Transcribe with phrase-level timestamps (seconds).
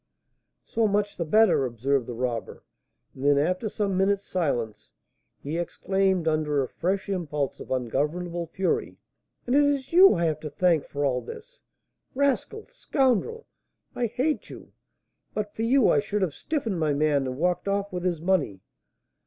[0.65, 2.63] "So much the better," observed the robber.
[3.13, 4.93] And then, after some minutes' silence,
[5.43, 8.97] he exclaimed, under a fresh impulse of ungovernable fury,
[9.45, 11.61] "And it is you I have to thank for all this!
[12.15, 12.65] Rascal!
[12.65, 13.45] scoundrel!
[13.93, 14.71] I hate you!
[15.35, 18.61] But for you, I should have 'stiffened' my man and walked off with his money.